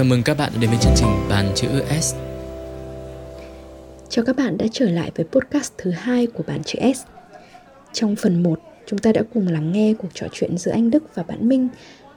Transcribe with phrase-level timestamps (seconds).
[0.00, 1.68] Chào mừng các bạn đến với chương trình Bàn chữ
[2.00, 2.14] S.
[4.08, 6.98] Chào các bạn đã trở lại với podcast thứ hai của Bàn chữ S.
[7.92, 11.14] Trong phần 1, chúng ta đã cùng lắng nghe cuộc trò chuyện giữa anh Đức
[11.14, 11.68] và bạn Minh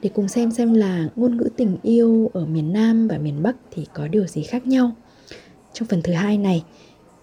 [0.02, 3.56] để cùng xem xem là ngôn ngữ tình yêu ở miền Nam và miền Bắc
[3.72, 4.92] thì có điều gì khác nhau.
[5.74, 6.64] Trong phần thứ hai này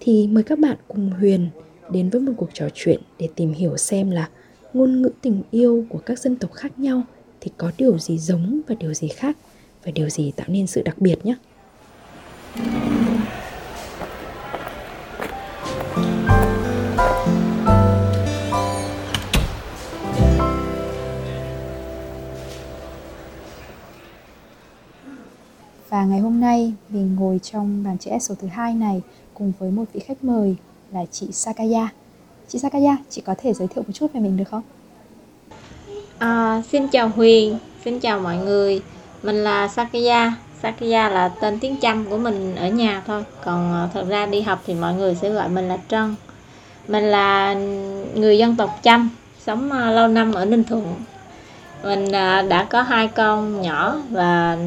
[0.01, 1.51] thì mời các bạn cùng Huyền
[1.91, 4.29] đến với một cuộc trò chuyện để tìm hiểu xem là
[4.73, 7.03] ngôn ngữ tình yêu của các dân tộc khác nhau
[7.41, 9.37] thì có điều gì giống và điều gì khác,
[9.85, 11.35] và điều gì tạo nên sự đặc biệt nhé.
[25.89, 29.03] Và ngày hôm nay mình ngồi trong bàn chữ S số thứ hai này
[29.41, 30.57] cùng với một vị khách mời
[30.93, 31.89] là chị Sakaya.
[32.49, 34.63] Chị Sakaya, chị có thể giới thiệu một chút về mình được không?
[36.19, 38.83] À, xin chào Huyền, xin chào mọi người.
[39.23, 40.37] Mình là Sakaya.
[40.63, 43.25] Sakaya là tên tiếng Chăm của mình ở nhà thôi.
[43.45, 46.15] Còn à, thật ra đi học thì mọi người sẽ gọi mình là Trân.
[46.89, 47.55] Mình là
[48.15, 49.11] người dân tộc Chăm,
[49.47, 50.95] sống à, lâu năm ở Ninh Thuận.
[51.83, 54.59] Mình à, đã có hai con nhỏ và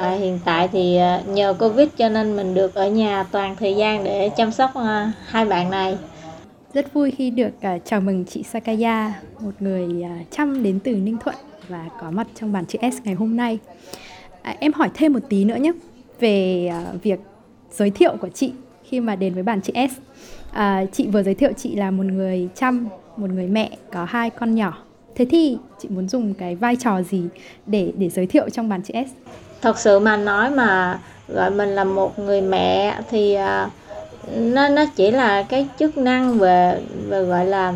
[0.00, 3.76] à, hiện tại thì ờ, nhờ Covid cho nên mình được ở nhà toàn thời
[3.76, 5.98] gian để chăm sóc ờ, hai bạn này.
[6.74, 7.50] Rất vui khi được
[7.84, 11.36] chào mừng chị Sakaya, một người chăm đến từ Ninh Thuận
[11.68, 13.58] và có mặt trong bàn chữ S ngày hôm nay.
[14.42, 15.72] À, em hỏi thêm một tí nữa nhé
[16.20, 16.70] về
[17.02, 17.20] việc
[17.70, 18.52] giới thiệu của chị
[18.84, 19.98] khi mà đến với bàn chữ S.
[20.52, 24.30] À, chị vừa giới thiệu chị là một người chăm, một người mẹ có hai
[24.30, 24.78] con nhỏ.
[25.14, 27.22] Thế thì chị muốn dùng cái vai trò gì
[27.66, 29.30] để để giới thiệu trong bàn chữ S?
[29.62, 33.70] Thật sự mà nói mà gọi mình là một người mẹ thì uh,
[34.36, 37.72] nó nó chỉ là cái chức năng về về gọi là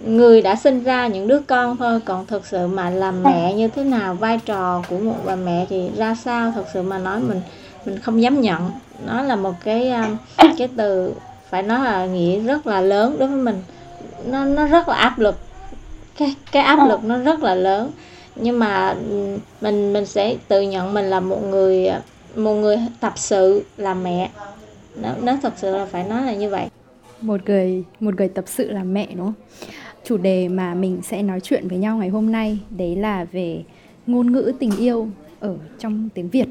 [0.00, 2.00] người đã sinh ra những đứa con thôi.
[2.04, 5.66] Còn thực sự mà làm mẹ như thế nào vai trò của một bà mẹ
[5.68, 7.40] thì ra sao thật sự mà nói mình
[7.86, 8.70] mình không dám nhận.
[9.06, 10.16] Nó là một cái um,
[10.58, 11.14] cái từ
[11.50, 13.62] phải nói là nghĩa rất là lớn đối với mình.
[14.26, 15.38] Nó nó rất là áp lực.
[16.18, 17.90] Cái cái áp lực nó rất là lớn
[18.36, 21.88] nhưng mà ừ, mình mình sẽ tự nhận mình là một người
[22.36, 24.30] một người tập sự làm mẹ.
[24.96, 26.66] Nó nó thật sự là phải nói là như vậy.
[27.20, 29.34] Một người một người tập sự làm mẹ, đúng không?
[30.04, 33.62] Chủ đề mà mình sẽ nói chuyện với nhau ngày hôm nay, đấy là về
[34.06, 35.08] ngôn ngữ tình yêu
[35.40, 36.46] ở trong tiếng Việt.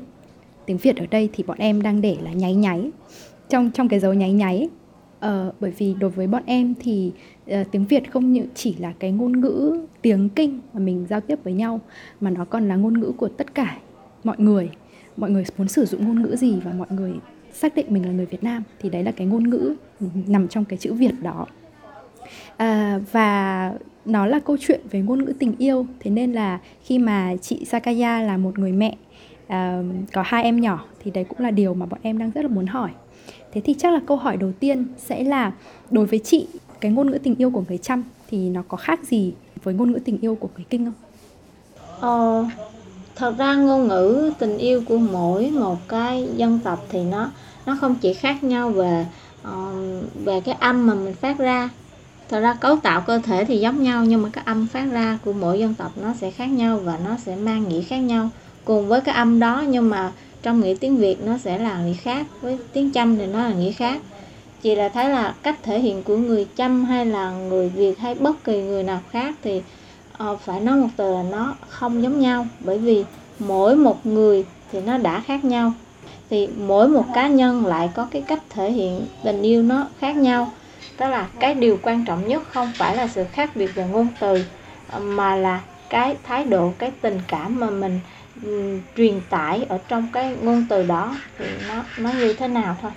[0.65, 2.89] Tiếng Việt ở đây thì bọn em đang để là nháy nháy.
[3.49, 4.69] Trong trong cái dấu nháy nháy
[5.19, 7.11] ờ, bởi vì đối với bọn em thì
[7.51, 11.21] uh, tiếng Việt không những chỉ là cái ngôn ngữ tiếng kinh mà mình giao
[11.21, 11.79] tiếp với nhau
[12.21, 13.77] mà nó còn là ngôn ngữ của tất cả
[14.23, 14.69] mọi người.
[15.17, 17.13] Mọi người muốn sử dụng ngôn ngữ gì và mọi người
[17.53, 19.75] xác định mình là người Việt Nam thì đấy là cái ngôn ngữ
[20.27, 21.45] nằm trong cái chữ Việt đó.
[22.57, 23.73] À, và
[24.05, 25.85] nó là câu chuyện về ngôn ngữ tình yêu.
[25.99, 28.95] Thế nên là khi mà chị Sakaya là một người mẹ
[29.45, 29.51] uh,
[30.13, 32.47] có hai em nhỏ thì đấy cũng là điều mà bọn em đang rất là
[32.47, 32.91] muốn hỏi
[33.55, 35.51] thế thì chắc là câu hỏi đầu tiên sẽ là
[35.91, 36.47] đối với chị
[36.81, 39.33] cái ngôn ngữ tình yêu của người chăm thì nó có khác gì
[39.63, 40.93] với ngôn ngữ tình yêu của người kinh không?
[41.99, 42.45] Ờ,
[43.15, 47.31] thật ra ngôn ngữ tình yêu của mỗi một cái dân tộc thì nó
[47.65, 49.05] nó không chỉ khác nhau về
[49.47, 51.69] uh, về cái âm mà mình phát ra.
[52.29, 55.19] Thật ra cấu tạo cơ thể thì giống nhau nhưng mà cái âm phát ra
[55.25, 58.29] của mỗi dân tộc nó sẽ khác nhau và nó sẽ mang nghĩa khác nhau
[58.65, 60.11] cùng với cái âm đó nhưng mà
[60.45, 63.53] trong nghĩa tiếng việt nó sẽ là nghĩa khác với tiếng chăm thì nó là
[63.53, 64.01] nghĩa khác.
[64.61, 68.15] Chỉ là thấy là cách thể hiện của người chăm hay là người việt hay
[68.15, 69.61] bất kỳ người nào khác thì
[70.23, 72.47] uh, phải nói một từ là nó không giống nhau.
[72.59, 73.03] Bởi vì
[73.39, 75.73] mỗi một người thì nó đã khác nhau.
[76.29, 80.17] Thì mỗi một cá nhân lại có cái cách thể hiện tình yêu nó khác
[80.17, 80.51] nhau.
[80.97, 84.07] Đó là cái điều quan trọng nhất không phải là sự khác biệt về ngôn
[84.19, 84.43] từ
[84.99, 87.99] mà là cái thái độ cái tình cảm mà mình
[88.97, 92.91] truyền tải ở trong cái ngôn từ đó thì nó nó như thế nào thôi.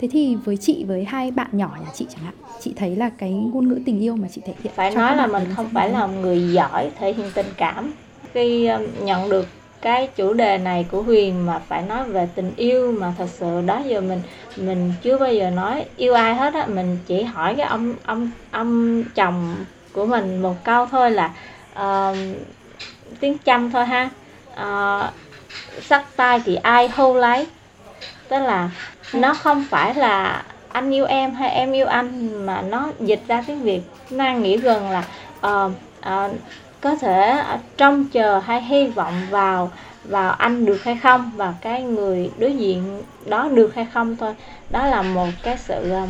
[0.00, 3.10] Thế thì với chị với hai bạn nhỏ nhà chị chẳng hạn chị thấy là
[3.18, 5.90] cái ngôn ngữ tình yêu mà chị thể hiện phải nói là mình không phải
[5.90, 7.92] là người giỏi thể hiện tình cảm.
[8.32, 8.70] Khi
[9.00, 9.46] nhận được
[9.80, 13.62] cái chủ đề này của Huyền mà phải nói về tình yêu mà thật sự
[13.66, 14.20] đó giờ mình
[14.56, 18.30] mình chưa bao giờ nói yêu ai hết á mình chỉ hỏi cái ông ông
[18.50, 19.56] ông chồng
[19.92, 21.34] của mình một câu thôi là
[21.72, 22.16] uh,
[23.20, 24.10] tiếng chăm thôi ha
[24.62, 25.12] uh,
[25.82, 27.46] sắc tay thì ai hô lấy?
[28.28, 28.70] Tức là
[29.14, 30.42] nó không phải là
[30.72, 33.80] anh yêu em hay em yêu anh mà nó dịch ra tiếng việt.
[34.10, 35.04] Nó nghĩa gần là
[35.46, 36.36] uh, uh,
[36.80, 37.42] có thể
[37.76, 39.70] trông chờ hay hy vọng vào
[40.04, 44.34] vào anh được hay không và cái người đối diện đó được hay không thôi.
[44.70, 46.08] Đó là một cái sự um,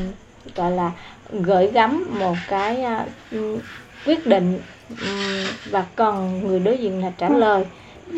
[0.55, 0.91] gọi là
[1.33, 2.85] gửi gắm một cái
[3.35, 3.61] uh,
[4.07, 4.61] quyết định
[4.91, 7.65] um, và cần người đối diện là trả lời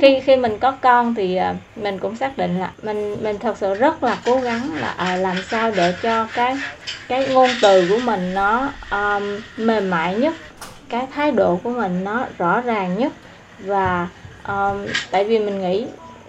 [0.01, 3.57] khi khi mình có con thì à, mình cũng xác định là mình mình thật
[3.59, 6.57] sự rất là cố gắng là à, làm sao để cho cái
[7.09, 10.35] cái ngôn từ của mình nó um, mềm mại nhất
[10.89, 13.13] cái thái độ của mình nó rõ ràng nhất.
[13.59, 14.09] Và
[14.49, 15.87] um, tại vì mình nghĩ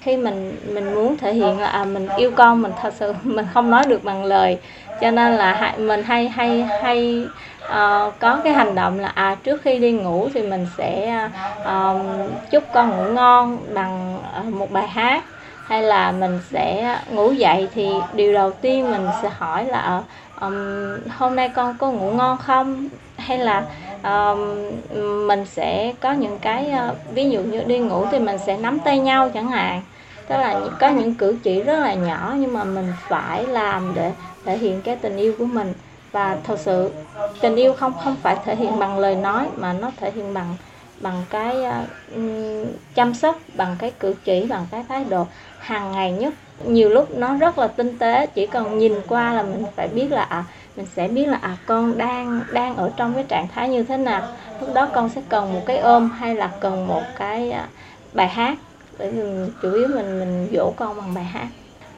[0.08, 3.46] khi mình mình muốn thể hiện là à, mình yêu con mình thật sự mình
[3.54, 4.58] không nói được bằng lời.
[5.02, 7.26] Cho nên là mình hay hay hay
[7.66, 11.20] uh, có cái hành động là à trước khi đi ngủ thì mình sẽ
[11.62, 12.02] uh,
[12.52, 15.24] chúc con ngủ ngon bằng uh, một bài hát.
[15.66, 20.04] Hay là mình sẽ ngủ dậy thì điều đầu tiên mình sẽ hỏi là
[20.42, 20.56] um,
[21.18, 22.88] hôm nay con có ngủ ngon không?
[23.18, 23.64] Hay là
[24.04, 24.72] um,
[25.28, 28.80] mình sẽ có những cái uh, ví dụ như đi ngủ thì mình sẽ nắm
[28.80, 29.82] tay nhau chẳng hạn
[30.28, 34.12] tức là có những cử chỉ rất là nhỏ nhưng mà mình phải làm để
[34.46, 35.74] thể hiện cái tình yêu của mình.
[36.12, 36.92] Và thật sự
[37.42, 40.56] tình yêu không không phải thể hiện bằng lời nói mà nó thể hiện bằng
[41.00, 45.28] bằng cái uh, chăm sóc bằng cái cử chỉ bằng cái thái độ
[45.60, 46.34] hàng ngày nhất.
[46.66, 50.12] Nhiều lúc nó rất là tinh tế chỉ cần nhìn qua là mình phải biết
[50.12, 50.44] là à,
[50.76, 53.98] mình sẽ biết là à con đang đang ở trong cái trạng thái như thế
[53.98, 54.22] nào.
[54.60, 57.70] Lúc đó con sẽ cần một cái ôm hay là cần một cái uh,
[58.14, 58.58] bài hát
[58.98, 61.48] để mình chủ yếu mình mình dỗ con bằng bài hát.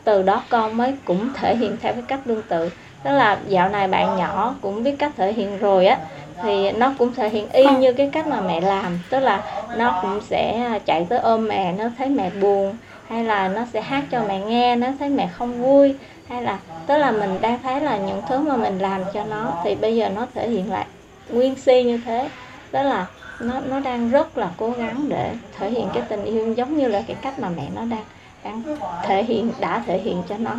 [0.03, 2.69] Từ đó con mới cũng thể hiện theo cái cách tương tự.
[3.03, 5.99] Tức là dạo này bạn nhỏ cũng biết cách thể hiện rồi á,
[6.41, 8.99] thì nó cũng thể hiện y như cái cách mà mẹ làm.
[9.09, 9.43] Tức là
[9.73, 13.81] nó cũng sẽ chạy tới ôm mẹ, nó thấy mẹ buồn, hay là nó sẽ
[13.81, 17.61] hát cho mẹ nghe, nó thấy mẹ không vui, hay là, tức là mình đang
[17.61, 20.71] thấy là những thứ mà mình làm cho nó, thì bây giờ nó thể hiện
[20.71, 20.87] lại
[21.29, 22.31] nguyên si như thế.
[22.71, 23.07] Đó là
[23.41, 26.87] nó nó đang rất là cố gắng để thể hiện cái tình yêu giống như
[26.87, 28.03] là cái cách mà mẹ nó đang
[28.43, 28.63] đang
[29.03, 30.51] thể hiện đã thể hiện cho nó.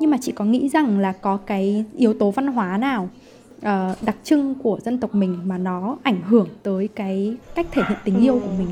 [0.00, 3.08] Nhưng mà chị có nghĩ rằng là có cái yếu tố văn hóa nào
[3.56, 7.82] uh, đặc trưng của dân tộc mình mà nó ảnh hưởng tới cái cách thể
[7.88, 8.68] hiện tình yêu của mình?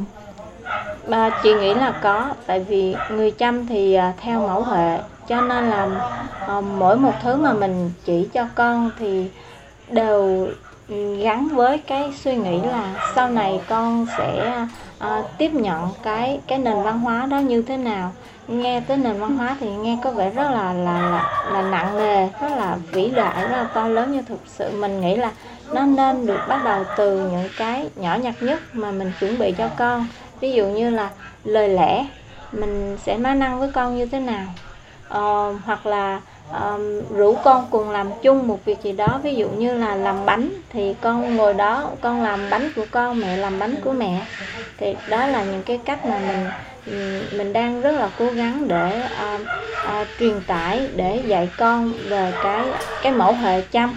[1.08, 5.40] Mà chị nghĩ là có tại vì người chăm thì uh, theo mẫu hệ cho
[5.40, 5.88] nên là
[6.58, 9.31] uh, mỗi một thứ mà mình chỉ cho con thì
[9.90, 10.49] đều
[11.23, 14.63] gắn với cái suy nghĩ là sau này con sẽ
[15.05, 18.13] uh, tiếp nhận cái cái nền văn hóa đó như thế nào.
[18.49, 21.97] Nghe tới nền văn hóa thì nghe có vẻ rất là là là, là nặng
[21.97, 24.09] nề rất là vĩ đại rất là to lớn.
[24.13, 25.31] Nhưng thực sự mình nghĩ là
[25.73, 29.53] nó nên được bắt đầu từ những cái nhỏ nhặt nhất mà mình chuẩn bị
[29.59, 30.07] cho con.
[30.41, 31.11] Ví dụ như là
[31.45, 32.07] lời lẽ
[32.53, 34.47] mình sẽ nói năng với con như thế nào.
[35.09, 36.21] Uh, hoặc là
[36.52, 40.26] um, rủ con cùng làm chung một việc gì đó ví dụ như là làm
[40.26, 44.26] bánh thì con ngồi đó con làm bánh của con mẹ làm bánh của mẹ.
[44.79, 46.46] Thì đó là những cái cách mà mình
[47.32, 49.02] mình đang rất là cố gắng để
[49.35, 49.41] uh,
[50.00, 52.67] uh, truyền tải để dạy con về cái
[53.02, 53.97] cái mẫu hệ chăm.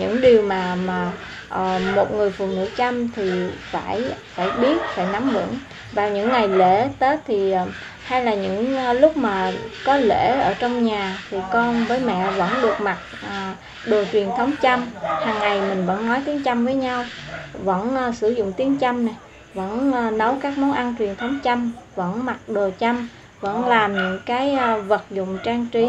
[0.00, 1.12] Những điều mà mà
[1.54, 3.32] uh, một người phụ nữ chăm thì
[3.70, 4.02] phải
[4.34, 5.58] phải biết phải nắm vững.
[5.92, 7.68] Vào những ngày lễ tết thì uh,
[8.08, 9.52] hay là những ờ, lúc mà
[9.84, 14.28] có lễ ở trong nhà thì con với mẹ vẫn được mặc ờ, đồ truyền
[14.36, 14.86] thống chăm.
[15.18, 17.06] Hàng ngày mình vẫn nói tiếng chăm với nhau,
[17.52, 19.14] vẫn ờ, sử dụng tiếng chăm này
[19.54, 23.08] vẫn nấu các món ăn truyền thống chăm, vẫn mặc đồ chăm,
[23.40, 25.88] vẫn làm những cái vật dụng trang trí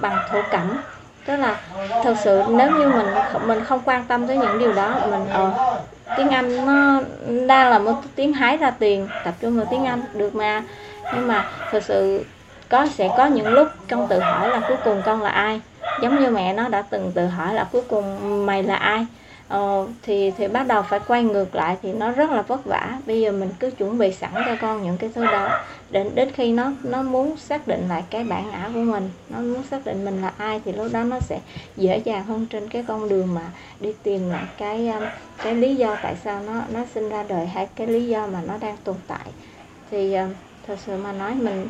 [0.00, 0.76] bằng thổ cẩm.
[1.24, 1.56] Tức là
[2.02, 3.06] thật sự nếu như mình
[3.40, 5.50] mình không quan tâm tới những điều đó, mình ờ
[6.14, 7.00] tiếng anh nó
[7.46, 10.64] đang là một tiếng hái ra tiền, tập trung vào tiếng anh, được mà
[11.10, 12.24] nhưng mà thực sự
[12.68, 15.60] có sẽ có những lúc con tự hỏi là cuối cùng con là ai?
[15.98, 19.06] Giống như mẹ nó đã từng tự hỏi là cuối cùng mày là ai?
[19.48, 22.98] Ờ, thì thì bắt đầu phải quay ngược lại thì nó rất là vất vả.
[23.06, 25.52] Bây giờ mình cứ chuẩn bị sẵn cho con những cái thứ đó
[25.90, 29.38] đến đến khi nó nó muốn xác định lại cái bản ngã của mình nó
[29.40, 31.40] muốn xác định mình là ai thì lúc đó nó sẽ
[31.76, 35.08] dễ dàng hơn trên cái con đường mà đi tìm lại cái um,
[35.42, 38.40] cái lý do tại sao nó nó sinh ra đời hay cái lý do mà
[38.46, 39.26] nó đang tồn tại.
[39.90, 40.28] Thì um,
[40.66, 41.68] thật sự mà nói mình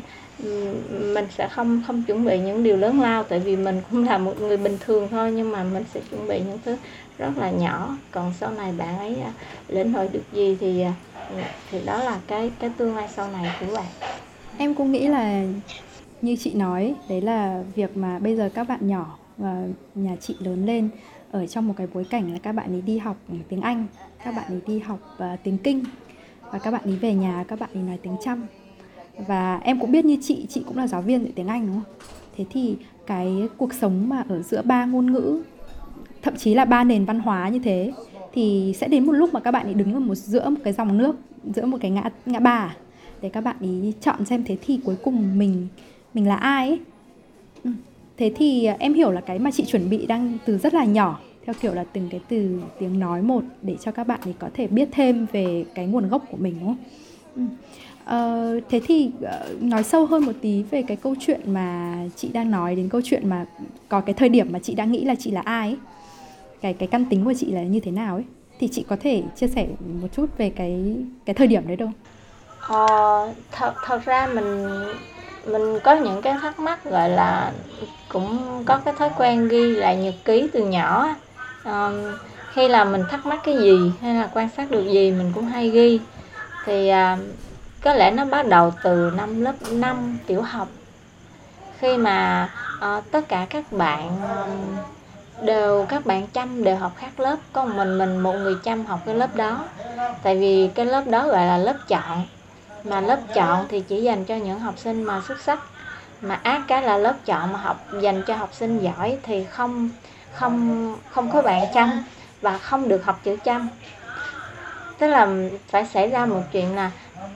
[1.13, 4.17] mình sẽ không không chuẩn bị những điều lớn lao tại vì mình cũng là
[4.17, 6.77] một người bình thường thôi nhưng mà mình sẽ chuẩn bị những thứ
[7.17, 7.97] rất là nhỏ.
[8.11, 9.31] Còn sau này bạn ấy à,
[9.67, 10.93] lĩnh hội được gì thì à,
[11.71, 13.85] thì đó là cái cái tương lai sau này của bạn.
[14.57, 15.43] Em cũng nghĩ là
[16.21, 19.63] như chị nói đấy là việc mà bây giờ các bạn nhỏ và
[19.95, 20.89] nhà chị lớn lên
[21.31, 23.17] ở trong một cái bối cảnh là các bạn ấy đi học
[23.49, 23.87] tiếng Anh
[24.23, 25.83] các bạn ấy đi học uh, tiếng Kinh
[26.51, 28.47] và các bạn ấy về nhà các bạn ấy nói tiếng Chăm
[29.17, 31.75] và em cũng biết như chị chị cũng là giáo viên dạy tiếng Anh, đúng
[31.75, 31.93] không
[32.37, 32.75] thế thì
[33.07, 35.43] cái cuộc sống mà ở giữa ba ngôn ngữ,
[36.21, 37.93] thậm chí là ba nền văn hóa như thế,
[38.33, 40.73] thì sẽ đến một lúc mà các bạn ấy đứng ở một, giữa một cái
[40.73, 41.15] dòng nước,
[41.55, 42.75] giữa một cái ngã ngã ba
[43.21, 45.67] để các bạn ý chọn xem thế thì cuối cùng mình
[46.13, 46.79] mình là ai ấy
[47.63, 47.71] ừ.
[48.17, 51.19] thế thì em hiểu là cái mà chị chuẩn bị đang từ rất là nhỏ,
[51.45, 54.49] theo kiểu là từng cái từ, tiếng nói một để cho các bạn ấy có
[54.53, 56.77] thể biết thêm về cái nguồn gốc của mình, đúng không?
[57.35, 57.41] Ừ.
[58.07, 62.29] Ờ, thế thì uh, nói sâu hơn một tí về cái câu chuyện mà chị
[62.33, 63.45] đang nói đến câu chuyện mà
[63.89, 65.77] có cái thời điểm mà chị đang nghĩ là chị là ai ấy.
[66.61, 68.23] cái cái căn tính của chị là như thế nào ấy
[68.59, 69.67] thì chị có thể chia sẻ
[70.01, 70.95] một chút về cái
[71.25, 71.89] cái thời điểm đấy đâu?
[72.61, 74.69] Ờ, thật thật ra mình
[75.45, 77.51] mình có những cái thắc mắc gọi là
[78.09, 81.15] cũng có cái thói quen ghi lại nhật ký từ nhỏ
[81.65, 81.93] um,
[82.53, 85.45] khi là mình thắc mắc cái gì hay là quan sát được gì mình cũng
[85.45, 85.99] hay ghi
[86.65, 87.19] thì uh,
[87.87, 90.67] có lẽ nó bắt đầu từ năm lớp 5 tiểu học.
[91.79, 94.77] Khi mà uh, tất cả các bạn um,
[95.45, 98.85] đều các bạn chăm đều học khác lớp có một mình mình một người chăm
[98.85, 99.65] học cái lớp đó.
[100.23, 102.25] Tại vì cái lớp đó gọi là lớp chọn.
[102.83, 105.59] Mà lớp chọn thì chỉ dành cho những học sinh mà xuất sắc.
[106.21, 109.89] Mà ác cái là lớp chọn mà học dành cho học sinh giỏi thì không
[110.33, 112.03] không không có bạn chăm
[112.41, 113.69] và không được học chữ chăm.
[114.97, 115.27] Tức là
[115.67, 116.91] phải xảy ra một chuyện là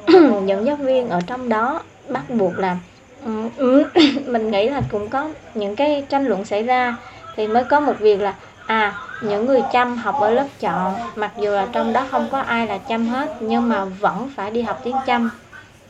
[0.43, 2.77] những giáo viên ở trong đó bắt buộc là
[3.25, 3.83] ừ, ừ,
[4.25, 6.97] mình nghĩ là cũng có những cái tranh luận xảy ra
[7.35, 8.35] thì mới có một việc là
[8.65, 12.39] à những người chăm học ở lớp chọn mặc dù là trong đó không có
[12.39, 15.29] ai là chăm hết nhưng mà vẫn phải đi học tiếng chăm.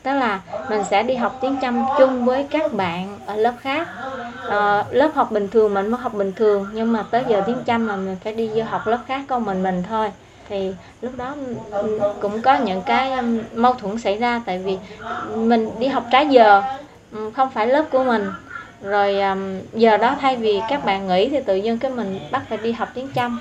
[0.03, 3.87] Tức là mình sẽ đi học tiếng chăm chung với các bạn ở lớp khác.
[4.49, 7.63] À, lớp học bình thường mình mới học bình thường nhưng mà tới giờ tiếng
[7.65, 10.11] chăm là mình phải đi vô học lớp khác con mình mình thôi
[10.51, 11.35] thì lúc đó
[12.21, 14.41] cũng có những cái um, mâu thuẫn xảy ra.
[14.45, 14.77] Tại vì
[15.35, 16.63] mình đi học trái giờ
[17.35, 18.31] không phải lớp của mình.
[18.83, 22.41] Rồi um, giờ đó thay vì các bạn nghỉ thì tự nhiên cái mình bắt
[22.49, 23.39] phải đi học tiếng chăm.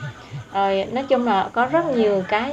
[0.54, 2.52] Rồi nói chung là có rất nhiều cái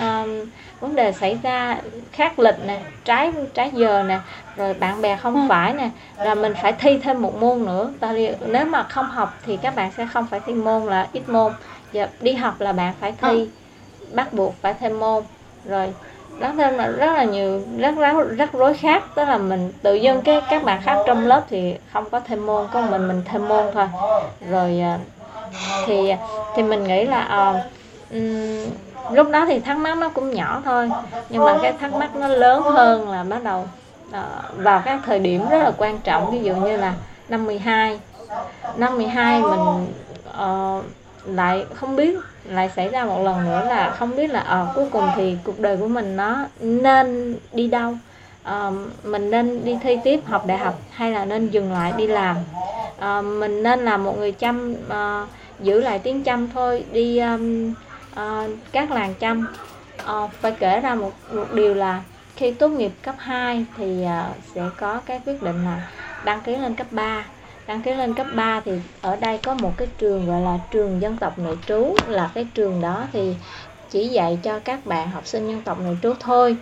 [0.00, 0.40] um,
[0.80, 1.76] vấn đề xảy ra
[2.12, 4.18] khác lịch nè trái trái giờ nè
[4.56, 5.40] rồi bạn bè không ừ.
[5.48, 5.90] phải nè.
[6.24, 7.90] Là mình phải thi thêm một môn nữa.
[8.00, 8.14] Ta
[8.46, 11.52] nếu mà không học thì các bạn sẽ không phải thi môn là ít môn.
[11.92, 13.28] Giờ đi học là bạn phải thi.
[13.28, 13.46] Ừ
[14.14, 15.22] bắt buộc phải thêm môn.
[15.64, 15.92] Rồi
[16.38, 19.02] nó thêm là rất là nhiều rất rắc rất rối khác.
[19.14, 22.46] Tức là mình tự dưng cái các bạn khác trong lớp thì không có thêm
[22.46, 23.86] môn có mình mình thêm môn thôi.
[24.50, 24.98] Rồi à,
[25.86, 26.12] thì
[26.56, 27.64] thì mình nghĩ là à,
[28.10, 28.66] um,
[29.12, 30.90] lúc đó thì thắc mắc nó cũng nhỏ thôi
[31.28, 33.68] nhưng mà cái thắc mắc nó lớn hơn là bắt đầu
[34.08, 34.14] uh,
[34.56, 36.30] vào các thời điểm rất là quan trọng.
[36.30, 36.94] Ví dụ như là
[37.28, 38.00] năm 12
[38.76, 39.86] năm 12 mình
[40.28, 40.84] uh,
[41.26, 44.76] lại không biết lại xảy ra một lần nữa là không biết là ờ uh,
[44.76, 47.94] cuối cùng thì cuộc đời của mình nó nên đi đâu?
[48.48, 48.74] Uh,
[49.04, 52.36] mình nên đi thi tiếp học đại học hay là nên dừng lại đi làm?
[52.96, 55.28] Uh, mình nên là một người chăm uh,
[55.60, 57.74] giữ lại tiếng chăm thôi đi um,
[58.12, 59.46] uh, các làng chăm.
[60.02, 62.02] Uh, phải kể ra một, một điều là
[62.36, 65.88] khi tốt nghiệp cấp 2 thì uh, sẽ có cái quyết định là
[66.24, 67.24] đăng ký lên cấp 3
[67.68, 71.02] đăng ký lên cấp 3 thì ở đây có một cái trường gọi là trường
[71.02, 73.34] dân tộc nội trú, là cái trường đó thì
[73.90, 76.56] chỉ dạy cho các bạn học sinh dân tộc nội trú thôi.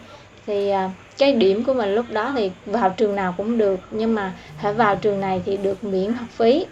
[0.47, 4.15] Thì à, cái điểm của mình lúc đó thì vào trường nào cũng được, nhưng
[4.15, 4.33] mà
[4.63, 6.67] phải vào trường này thì được miễn học phí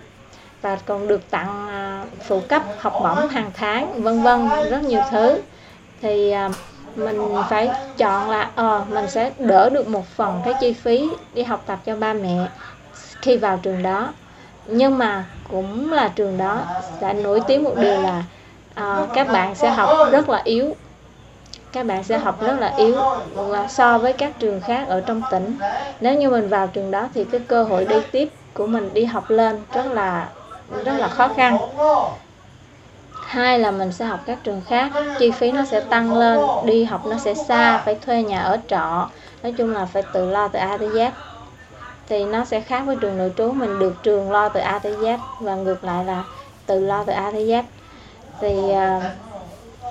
[0.62, 5.02] và còn được tặng à, phụ cấp học bổng hàng tháng, vân vân, rất nhiều
[5.10, 5.40] thứ.
[6.02, 6.50] Thì à,
[6.96, 11.42] mình phải chọn là ờ mình sẽ đỡ được một phần cái chi phí đi
[11.42, 12.48] học tập cho ba mẹ
[13.22, 14.12] khi vào trường đó
[14.66, 16.62] nhưng mà cũng là trường đó
[17.00, 18.22] đã nổi tiếng một điều là
[18.80, 20.76] uh, các bạn sẽ học rất là yếu.
[21.72, 22.96] Các bạn sẽ học rất là yếu
[23.68, 25.56] so với các trường khác ở trong tỉnh.
[26.00, 29.04] Nếu như mình vào trường đó thì cái cơ hội đi tiếp của mình đi
[29.04, 30.28] học lên rất là
[30.84, 31.58] rất là khó khăn.
[33.26, 36.84] Hai là mình sẽ học các trường khác chi phí nó sẽ tăng lên đi
[36.84, 39.08] học nó sẽ xa phải thuê nhà ở trọ.
[39.42, 41.10] Nói chung là phải tự lo từ a tới z
[42.08, 43.52] thì nó sẽ khác với trường nội trú.
[43.52, 46.24] Mình được trường lo từ a tới z và ngược lại là
[46.66, 47.62] tự lo từ a tới z.
[48.40, 49.00] Thì à,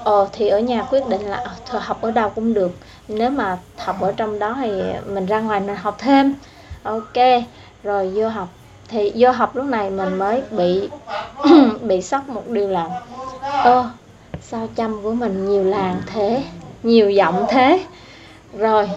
[0.03, 2.72] ờ thì ở nhà quyết định là ờ, học ở đâu cũng được.
[3.08, 4.72] Nếu mà học ở trong đó thì
[5.08, 6.36] mình ra ngoài mình học thêm.
[6.84, 7.43] Ok,
[7.84, 8.48] rồi vô học.
[8.88, 10.89] Thì vô học lúc này mình mới bị
[11.82, 12.89] bị sốc một điều là,
[13.41, 13.89] ơ,
[14.41, 16.43] sao chăm của mình nhiều làng thế,
[16.84, 17.86] nhiều giọng thế?
[18.57, 18.89] Rồi.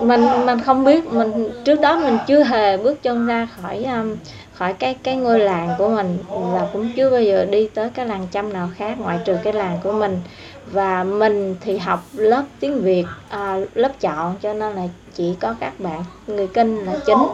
[0.00, 4.16] Mình mình không biết mình trước đó mình chưa hề bước chân ra khỏi um,
[4.52, 8.06] khỏi cái cái ngôi làng của mình và cũng chưa bao giờ đi tới cái
[8.06, 10.20] làng chăm nào khác ngoại trừ cái làng của mình.
[10.66, 14.82] Và mình thì học lớp tiếng Việt à, lớp chọn cho nên là
[15.14, 17.26] chỉ có các bạn người kinh là chính.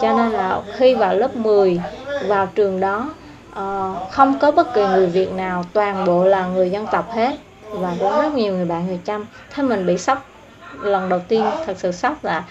[0.00, 1.80] Cho nên là khi vào lớp 10
[2.26, 3.10] vào trường đó
[3.52, 7.36] uh, không có bất kỳ người Việt nào toàn bộ là người dân tộc hết
[7.70, 9.26] và có rất nhiều người bạn người chăm.
[9.50, 10.31] Thế mình bị sốc
[10.84, 12.44] lần đầu tiên thật sự sốc là,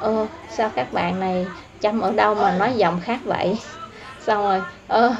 [0.00, 1.46] ơ, sao các bạn này
[1.80, 3.58] chăm ở đâu mà nói giọng khác vậy?
[4.26, 5.14] Xong rồi, ơ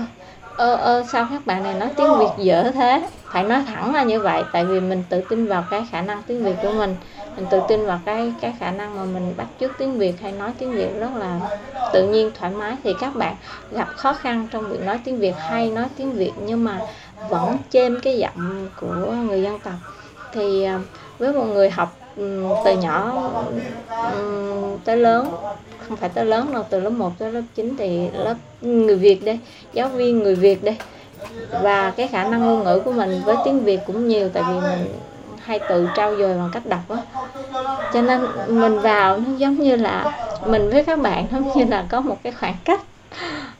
[0.56, 3.08] ơ ơ, sao các bạn này nói tiếng việt dở thế?
[3.32, 6.22] Phải nói thẳng là như vậy, tại vì mình tự tin vào cái khả năng
[6.22, 6.96] tiếng việt của mình.
[7.36, 10.32] Mình tự tin vào cái cái khả năng mà mình bắt chước tiếng việt hay
[10.32, 11.40] nói tiếng việt rất là
[11.92, 12.76] tự nhiên, thoải mái.
[12.84, 13.36] Thì các bạn
[13.70, 16.80] gặp khó khăn trong việc nói tiếng việt hay nói tiếng việt nhưng mà
[17.28, 19.74] vẫn chêm cái giọng của người dân tộc.
[20.32, 20.80] Thì à,
[21.18, 23.12] với một người học Ừ, từ nhỏ
[24.12, 25.30] ừ, tới lớn
[25.88, 29.24] không phải tới lớn đâu từ lớp 1 tới lớp 9 thì lớp người Việt
[29.24, 29.38] đây
[29.72, 30.76] giáo viên người Việt đây.
[31.62, 34.54] Và cái khả năng ngôn ngữ của mình với tiếng Việt cũng nhiều tại vì
[34.54, 34.88] mình
[35.40, 36.96] hay tự trau dồi bằng cách đọc á.
[37.92, 41.86] Cho nên mình vào nó giống như là mình với các bạn giống như là
[41.88, 42.80] có một cái khoảng cách.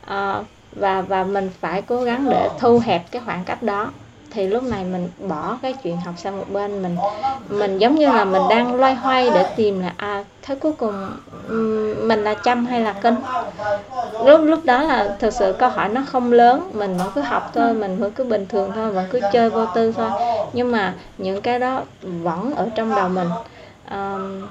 [0.07, 3.91] À, và và mình phải cố gắng để thu hẹp cái khoảng cách đó
[4.39, 6.97] thì lúc này mình bỏ cái chuyện học sang một bên mình
[7.49, 11.11] mình giống như là mình đang loay hoay để tìm là à thế cuối cùng
[12.03, 13.15] mình là chăm hay là kinh?
[14.25, 17.51] Lúc lúc đó là thực sự câu hỏi nó không lớn mình vẫn cứ học
[17.55, 20.11] thôi mình vẫn cứ bình thường thôi vẫn cứ chơi vô tư thôi.
[20.53, 23.29] Nhưng mà những cái đó vẫn ở trong đầu mình.
[23.91, 24.47] Um,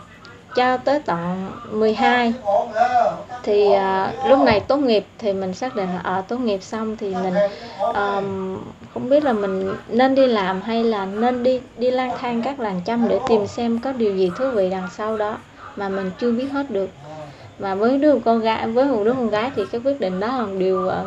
[0.55, 2.33] cho tới tận 12
[3.43, 6.63] thì à, lúc này tốt nghiệp thì mình xác định là ở à, tốt nghiệp
[6.63, 7.33] xong thì mình
[7.79, 8.57] um,
[8.93, 12.59] không biết là mình nên đi làm hay là nên đi đi lang thang các
[12.59, 15.37] làng chăm để tìm xem có điều gì thú vị đằng sau đó
[15.75, 16.89] mà mình chưa biết hết được.
[17.59, 20.27] Và với đứa con gái với một đứa con gái thì cái quyết định đó
[20.27, 21.05] là điều ờ,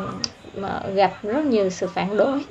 [0.55, 2.45] mà gặp rất nhiều sự phản đối.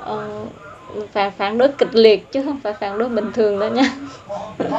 [0.00, 0.48] Uh,
[1.12, 3.90] phản phản đối kịch liệt chứ không phải phản đối bình thường đâu nha.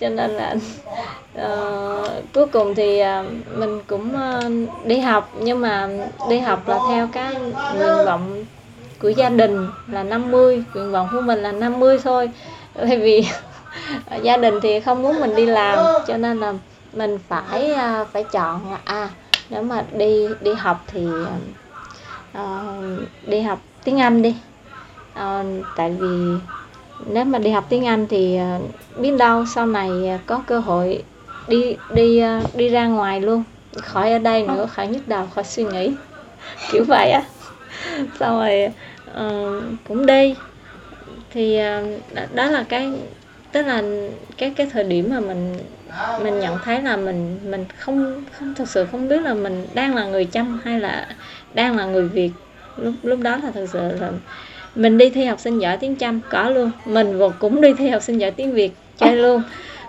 [0.00, 0.54] Cho nên là
[1.42, 4.52] uh, cuối cùng thì uh, mình cũng uh,
[4.86, 5.88] đi học nhưng mà
[6.28, 7.34] đi học là theo cái
[7.76, 8.44] nguyện vọng
[8.98, 12.30] của gia đình là 50 nguyện vọng của mình là 50 thôi.
[12.74, 13.24] Bởi vì
[14.22, 16.52] gia đình thì không muốn mình đi làm cho nên là
[16.92, 19.08] mình phải uh, phải chọn là à
[19.50, 21.06] nếu mà đi đi học thì
[22.38, 22.44] uh,
[23.26, 24.34] đi học tiếng Anh đi
[25.14, 25.44] à,
[25.76, 26.08] tại vì
[27.06, 30.58] nếu mà đi học tiếng Anh thì uh, biết đâu sau này uh, có cơ
[30.58, 31.02] hội
[31.48, 33.44] đi đi uh, đi ra ngoài luôn.
[33.82, 35.92] Khỏi ở đây nữa khỏi nhức đầu khỏi suy nghĩ.
[36.72, 37.22] Kiểu vậy á.
[38.20, 38.72] Xong rồi
[39.10, 40.34] uh, cũng đi.
[41.30, 42.92] Thì uh, đó là cái
[43.52, 43.82] tức là
[44.38, 45.56] cái cái thời điểm mà mình
[46.22, 49.94] mình nhận thấy là mình mình không không thực sự không biết là mình đang
[49.94, 51.06] là người chăm hay là
[51.54, 52.30] đang là người việt.
[52.76, 54.10] Lúc lúc đó là thực sự là
[54.74, 56.70] mình đi thi học sinh giỏi tiếng chăm, có luôn.
[56.86, 59.42] Mình cũng đi thi học sinh giỏi tiếng việt, chơi luôn.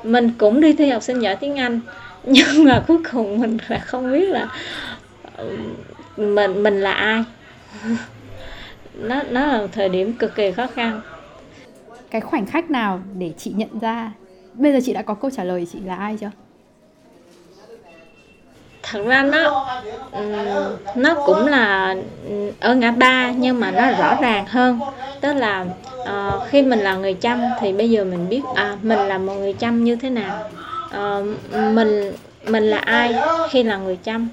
[0.03, 1.79] Mình cũng đi thi học sinh giỏi tiếng anh.
[2.23, 4.47] Nhưng mà cuối cùng mình là không biết là
[5.37, 5.57] ừ,
[6.17, 7.23] mình mình là ai.
[8.93, 11.01] Nó nó là một thời điểm cực kỳ khó khăn.
[12.09, 14.11] Cái khoảnh khắc nào để chị nhận ra?
[14.53, 16.31] Bây giờ chị đã có câu trả lời chị là ai chưa?
[18.83, 19.65] Thật ra nó
[20.95, 21.95] nó cũng là
[22.59, 24.79] ở ngã ba nhưng mà nó rõ ràng hơn.
[25.21, 25.65] Tức là
[26.01, 29.33] uh, khi mình là người chăm thì bây giờ mình biết à mình là một
[29.33, 30.49] người chăm như thế nào.
[30.87, 31.25] Uh,
[31.73, 32.13] mình
[32.47, 33.15] mình là ai
[33.49, 34.29] khi là người chăm?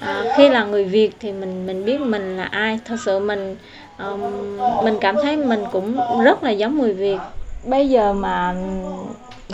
[0.00, 2.78] À, khi là người việt thì mình mình biết mình là ai.
[2.84, 3.56] Thật sự mình
[3.98, 4.20] um,
[4.84, 7.18] mình cảm thấy mình cũng rất là giống người việt.
[7.64, 8.54] Bây giờ mà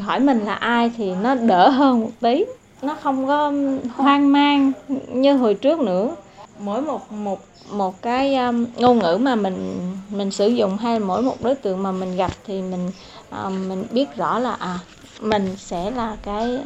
[0.00, 2.44] hỏi mình là ai thì nó đỡ hơn một tí
[2.82, 3.52] nó không có
[3.94, 4.72] hoang mang
[5.12, 6.16] như hồi trước nữa
[6.58, 7.40] mỗi một một
[7.72, 11.82] một cái um, ngôn ngữ mà mình mình sử dụng hay mỗi một đối tượng
[11.82, 12.90] mà mình gặp thì mình
[13.30, 14.78] um, mình biết rõ là à
[15.20, 16.58] mình sẽ là cái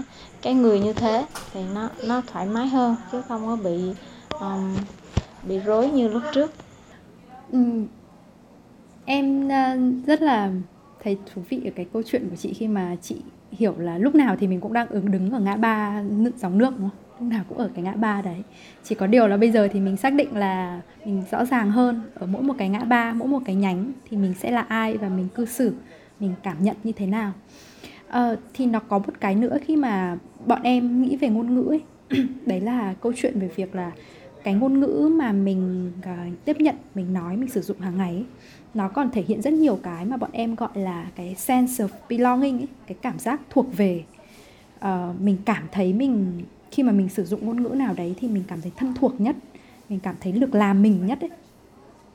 [0.43, 3.93] cái người như thế thì nó nó thoải mái hơn chứ không có bị
[4.41, 4.77] um,
[5.43, 6.51] bị rối như lúc trước
[7.53, 7.59] ừ.
[9.05, 10.51] em uh, rất là
[11.05, 13.17] thấy thú vị ở cái câu chuyện của chị khi mà chị
[13.59, 16.03] hiểu là lúc nào thì mình cũng đang ứng đứng ở ngã ba
[16.37, 16.99] dòng nước đúng không?
[17.21, 18.43] lúc nào cũng ở cái ngã ba đấy.
[18.83, 22.01] Chỉ có điều là bây giờ thì mình xác định là mình rõ ràng hơn
[22.15, 24.97] ở mỗi một cái ngã ba mỗi một cái nhánh thì mình sẽ là ai
[24.97, 25.75] và mình cư xử
[26.21, 27.33] mình cảm nhận như thế nào.
[28.09, 31.65] À, thì nó có một cái nữa khi mà bọn em nghĩ về ngôn ngữ
[31.69, 31.83] ấy.
[32.47, 33.93] Đấy là câu chuyện về việc là
[34.45, 38.15] cái ngôn ngữ mà mình uh, tiếp nhận mình nói mình sử dụng hàng ngày
[38.15, 38.25] ấy,
[38.75, 41.89] nó còn thể hiện rất nhiều cái mà bọn em gọi là cái sense of
[42.09, 44.05] belonging ấy, cái cảm giác thuộc về.
[44.79, 48.29] Uh, mình cảm thấy mình khi mà mình sử dụng ngôn ngữ nào đấy thì
[48.29, 49.37] mình cảm thấy thân thuộc nhất
[49.89, 51.31] mình cảm thấy được làm mình nhất ấy.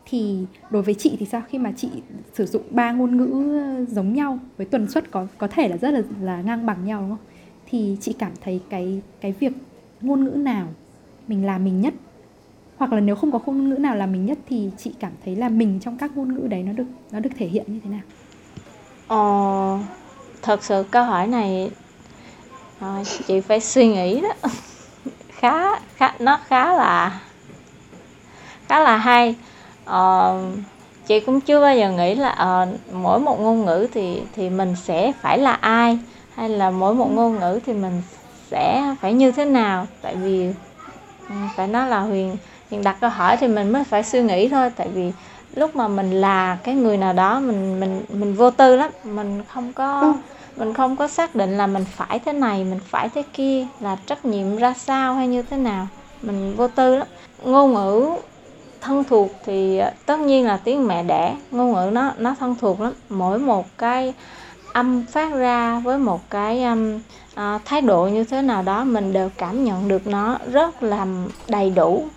[0.06, 1.42] Thì đối với chị thì sao?
[1.50, 1.90] Khi mà chị
[2.34, 5.92] sử dụng ba ngôn ngữ giống nhau với tuần suất có có thể là rất
[5.92, 7.26] là là ngang bằng nhau đúng không?
[7.66, 9.54] Thì chị cảm thấy cái cái việc
[10.02, 10.68] ngôn ngữ nào
[11.28, 11.94] mình làm mình nhất
[12.80, 15.36] hoặc là nếu không có ngôn ngữ nào là mình nhất thì chị cảm thấy
[15.36, 17.90] là mình trong các ngôn ngữ đấy nó được nó được thể hiện như thế
[17.90, 18.02] nào?
[19.08, 19.80] Ờ,
[20.42, 21.72] thật sự câu hỏi này
[22.80, 24.34] à, chị phải suy nghĩ đó.
[25.30, 27.20] Khá khá nó khá là
[28.68, 29.36] khá là hay.
[29.86, 30.32] À,
[31.08, 34.76] chị cũng chưa bao giờ nghĩ là à, mỗi một ngôn ngữ thì thì mình
[34.76, 36.00] sẽ phải là ai
[36.36, 38.02] hay là mỗi một ngôn ngữ thì mình
[38.52, 39.88] sẽ phải như thế nào.
[40.02, 40.48] Tại vì
[41.30, 42.36] ừ, phải nói là huyền
[42.70, 45.12] huyền đặt câu hỏi thì mình mới phải suy nghĩ thôi tại vì
[45.56, 48.92] lúc mà mình là cái người nào đó mình mình mình vô tư lắm.
[49.04, 50.14] Mình không có ừ.
[50.58, 53.98] mình không có xác định là mình phải thế này mình phải thế kia là
[54.06, 55.88] trách nhiệm ra sao hay như thế nào.
[56.22, 57.08] Mình vô tư lắm.
[57.44, 58.10] Ngôn ngữ
[58.82, 62.82] thân thuộc thì tất nhiên là tiếng mẹ đẻ ngôn ngữ nó nó thân thuộc
[62.82, 62.94] lắm.
[63.10, 64.14] Mỗi một cái
[64.74, 67.00] âm phát ra với một cái um,
[67.36, 71.06] à, thái độ như thế nào đó mình đều cảm nhận được nó rất là
[71.48, 72.08] đầy đủ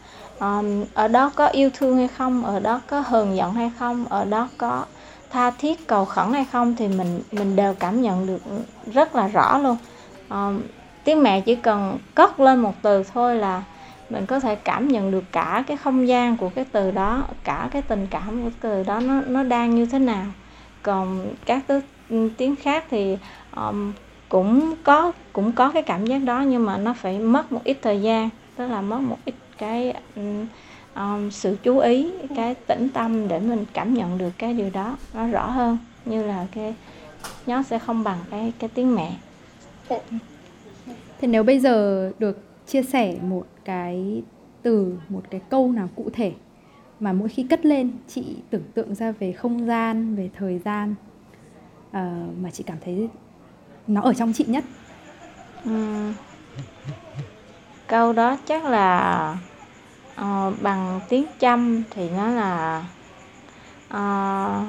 [0.42, 2.44] um, ở đó có yêu thương hay không?
[2.44, 4.05] Ở đó có hờn giận hay không?
[4.09, 4.85] Ở đó có
[5.31, 6.76] tha thiết cầu khẩn hay không?
[6.76, 8.42] Thì mình mình đều cảm nhận được
[8.92, 9.76] rất là rõ luôn.
[10.31, 10.62] Um,
[11.05, 13.62] tiếng mẹ chỉ cần cất lên một từ thôi là
[14.11, 17.68] mình có thể cảm nhận được cả cái không gian của cái từ đó cả
[17.72, 20.24] cái tình cảm của từ đó nó nó đang như thế nào.
[20.83, 23.18] Còn các thứ ừ, tiếng khác thì
[23.57, 23.92] um,
[24.28, 27.78] cũng có cũng có cái cảm giác đó nhưng mà nó phải mất một ít
[27.83, 29.94] thời gian tức là mất một ít cái
[30.94, 34.96] um, sự chú ý cái tĩnh tâm để mình cảm nhận được cái điều đó
[35.14, 36.75] nó rõ hơn như là cái
[37.46, 39.16] nó sẽ không bằng cái cái tiếng mẹ.
[41.20, 44.22] Thì nếu bây giờ được chia sẻ một cái
[44.62, 46.33] từ một cái câu nào cụ thể
[47.01, 50.94] mà mỗi khi cất lên chị tưởng tượng ra về không gian về thời gian
[51.88, 51.94] uh,
[52.42, 53.09] mà chị cảm thấy
[53.87, 54.64] nó ở trong chị nhất?
[55.68, 56.12] Uhm,
[57.87, 59.37] câu đó chắc là
[60.20, 62.85] uh, bằng tiếng chăm thì nó là
[63.94, 64.66] uh,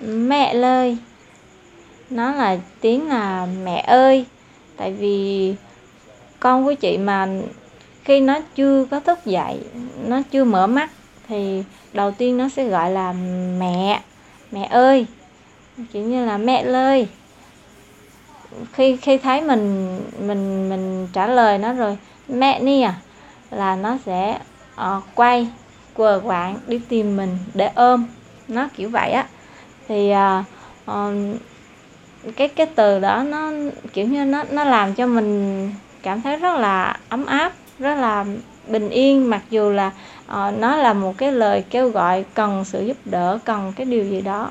[0.00, 0.98] mẹ lơi
[2.10, 4.26] nó là tiếng là mẹ ơi.
[4.76, 5.54] Tại vì
[6.40, 7.28] con của chị mà
[8.04, 9.60] khi nó chưa có thức dậy
[10.04, 10.90] nó chưa mở mắt
[11.28, 11.62] thì
[11.92, 13.12] đầu tiên nó sẽ gọi là
[13.58, 14.00] mẹ
[14.50, 15.06] mẹ ơi.
[15.92, 17.08] Kiểu như là mẹ ơi
[18.72, 22.94] khi khi thấy mình mình mình trả lời nó rồi mẹ ni à?
[23.56, 24.38] Là nó sẽ
[24.74, 25.48] uh, quay
[25.94, 28.06] quờ quạng đi tìm mình để ôm.
[28.48, 29.26] Nó kiểu vậy á.
[29.88, 30.44] Thì uh,
[30.86, 31.34] um,
[32.36, 33.50] cái cái từ đó nó
[33.92, 35.70] kiểu như nó nó làm cho mình
[36.02, 38.24] cảm thấy rất là ấm áp rất là
[38.68, 39.90] bình yên mặc dù là
[40.26, 44.04] uh, nó là một cái lời kêu gọi cần sự giúp đỡ cần cái điều
[44.04, 44.50] gì đó.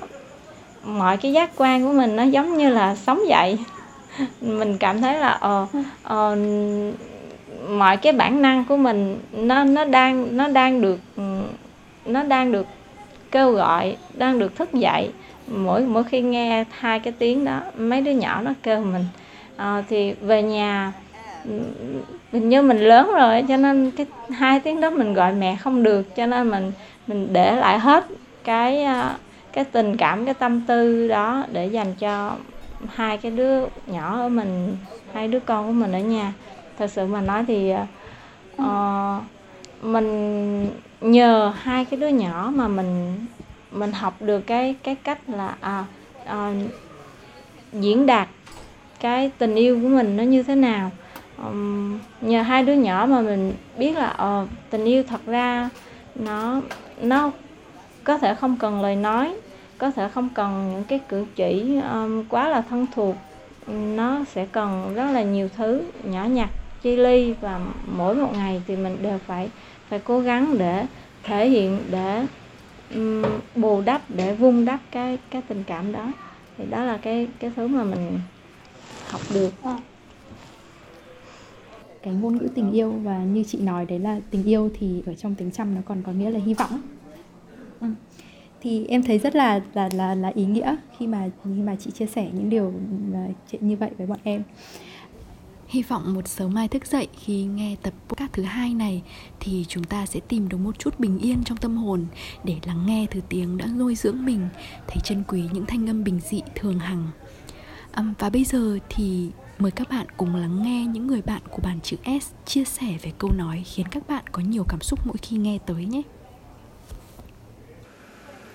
[0.84, 3.58] Mọi cái giác quan của mình nó giống như là sống dậy.
[4.42, 6.38] Mình cảm thấy là ờ uh, uh,
[7.70, 11.00] mọi cái bản năng của mình nó nó đang nó đang được
[12.06, 12.68] nó đang được
[13.32, 15.10] kêu gọi đang được thức dậy.
[15.48, 19.06] Mỗi mỗi khi nghe hai cái tiếng đó mấy đứa nhỏ nó kêu mình
[19.58, 20.94] à, thì về nhà
[22.32, 25.84] mình như mình lớn rồi cho nên cái hai tiếng đó mình gọi mẹ không
[25.84, 26.72] được cho nên mình
[27.08, 28.06] mình để lại hết
[28.44, 29.16] cái ờ,
[29.54, 32.32] cái tình cảm cái tâm tư đó để dành cho
[32.94, 34.78] hai cái đứa nhỏ ở mình
[35.14, 36.34] hai đứa con của mình ở nhà
[36.78, 37.74] thật sự mà nói thì
[38.62, 39.24] uh,
[39.82, 40.70] mình
[41.02, 43.26] nhờ hai cái đứa nhỏ mà mình
[43.72, 45.86] mình học được cái cái cách là à,
[46.26, 46.54] à,
[47.74, 48.28] diễn đạt
[49.00, 50.92] cái tình yêu của mình nó như thế nào.
[51.46, 55.70] Um, nhờ hai đứa nhỏ mà mình biết là uh, tình yêu thật ra
[56.16, 56.62] nó
[57.02, 57.32] nó
[58.04, 59.36] có thể không cần lời nói
[59.78, 63.16] có thể không cần những cái cử chỉ um, quá là thân thuộc.
[63.68, 66.50] Nó sẽ cần rất là nhiều thứ nhỏ nhặt
[66.86, 69.50] chi ly và mỗi một ngày thì mình đều phải
[69.90, 70.86] phải cố gắng để
[71.24, 72.26] thể hiện để
[72.96, 73.24] um,
[73.56, 76.12] bù đắp để vun đắp cái cái tình cảm đó.
[76.58, 78.20] Thì đó là cái cái thứ mà mình
[79.10, 79.54] học được.
[82.04, 85.14] Cái ngôn ngữ tình yêu và như chị nói đấy là tình yêu thì ở
[85.14, 86.82] trong tiếng trăm nó còn có nghĩa là hy vọng.
[87.82, 87.88] Ừ.
[88.62, 91.92] thì em thấy rất là là là là ý nghĩa khi mà khi mà chị
[91.92, 92.74] chia sẻ những điều
[93.62, 94.44] như vậy với bọn em
[95.76, 99.02] Hy vọng một sớm mai thức dậy khi nghe tập podcast thứ hai này
[99.40, 102.06] thì chúng ta sẽ tìm được một chút bình yên trong tâm hồn
[102.44, 104.48] để lắng nghe thứ tiếng đã nuôi dưỡng mình,
[104.88, 107.08] thấy trân quý những thanh âm bình dị thường hằng.
[107.98, 111.62] Um, và bây giờ thì mời các bạn cùng lắng nghe những người bạn của
[111.64, 115.00] bàn chữ S chia sẻ về câu nói khiến các bạn có nhiều cảm xúc
[115.06, 116.02] mỗi khi nghe tới nhé.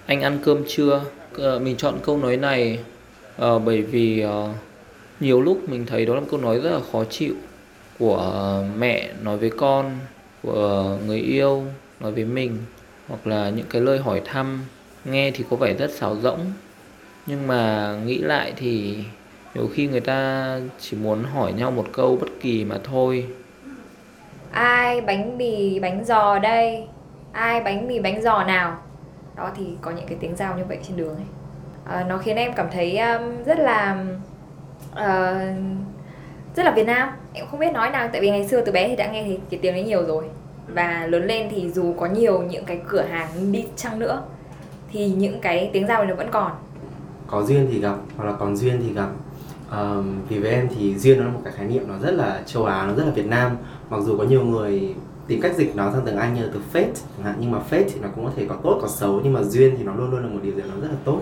[0.07, 1.05] Anh ăn cơm chưa?
[1.33, 2.79] Ờ, mình chọn câu nói này
[3.37, 4.31] uh, bởi vì uh,
[5.21, 7.35] nhiều lúc mình thấy đó là một câu nói rất là khó chịu
[7.99, 9.99] của mẹ nói với con
[10.43, 11.65] của người yêu
[12.01, 12.59] nói với mình
[13.09, 14.65] hoặc là những cái lời hỏi thăm.
[15.05, 16.41] Nghe thì có vẻ rất sáo rỗng.
[17.27, 18.99] Nhưng mà nghĩ lại thì
[19.55, 23.27] nhiều khi người ta chỉ muốn hỏi nhau một câu bất kỳ mà thôi.
[24.51, 26.85] Ai bánh mì bánh giò đây?
[27.33, 28.83] Ai bánh mì bánh giò nào?
[29.37, 31.27] Đó thì có những cái tiếng giao như vậy trên đường ấy.
[31.85, 34.05] À, nó khiến em cảm thấy um, rất là
[34.93, 35.57] uh,
[36.57, 37.09] rất là Việt Nam.
[37.33, 39.38] Em không biết nói nào tại vì ngày xưa từ bé thì đã nghe thì
[39.51, 40.25] cái tiếng đấy nhiều rồi.
[40.69, 44.23] Và lớn lên thì dù có nhiều những cái cửa hàng đi chăng nữa
[44.93, 46.53] thì những cái tiếng giao này nó vẫn còn.
[47.27, 49.09] Có duyên thì gặp hoặc là còn duyên thì gặp.
[49.81, 52.43] Um, vì với em thì duyên nó là một cái khái niệm nó rất là
[52.47, 53.57] châu Á nó rất là Việt Nam.
[53.90, 54.95] Mặc dù có nhiều người
[55.27, 57.59] tìm cách dịch nó sang tiếng Anh như là từ fate chẳng hạn nhưng mà
[57.71, 59.95] fate thì nó cũng có thể có tốt có xấu nhưng mà duyên thì nó
[59.95, 61.21] luôn luôn là một điều gì nó rất là tốt.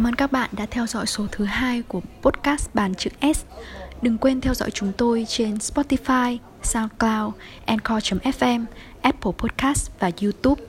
[0.00, 3.44] Cảm ơn các bạn đã theo dõi số thứ hai của podcast Bàn chữ S.
[4.02, 7.34] Đừng quên theo dõi chúng tôi trên Spotify, SoundCloud,
[7.66, 8.64] Anchor.fm,
[9.02, 10.62] Apple Podcast và YouTube.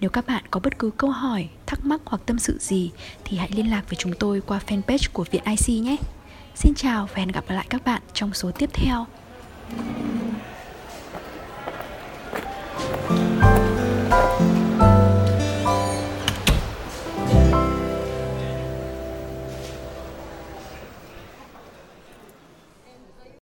[0.00, 2.90] Nếu các bạn có bất cứ câu hỏi, thắc mắc hoặc tâm sự gì
[3.24, 5.96] thì hãy liên lạc với chúng tôi qua fanpage của Viện IC nhé.
[6.54, 9.06] Xin chào và hẹn gặp lại các bạn trong số tiếp theo.